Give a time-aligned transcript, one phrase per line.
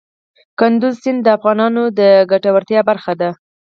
[0.59, 2.01] کندز سیند د افغانانو د
[2.31, 3.29] ګټورتیا برخه ده.